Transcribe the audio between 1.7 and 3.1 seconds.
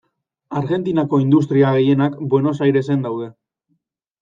gehienak Buenos Airesen